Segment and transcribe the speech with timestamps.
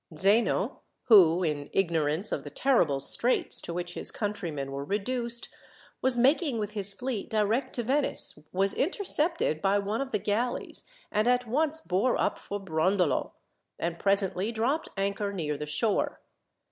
[0.17, 5.47] Zeno, who, in ignorance of the terrible straits to which his countrymen were reduced,
[6.01, 10.89] was making with his fleet direct to Venice, was intercepted by one of the galleys,
[11.11, 13.33] and at once bore up for Brondolo,
[13.77, 16.19] and presently dropped anchor near the shore.